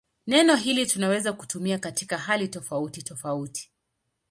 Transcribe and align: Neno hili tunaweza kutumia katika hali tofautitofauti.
Neno 0.27 0.55
hili 0.55 0.85
tunaweza 0.87 1.33
kutumia 1.33 1.79
katika 1.79 2.17
hali 2.17 2.47
tofautitofauti. 2.47 3.71